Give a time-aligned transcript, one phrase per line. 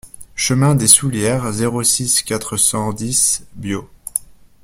[0.33, 3.87] Chemin des Soullieres, zéro six, quatre cent dix Biot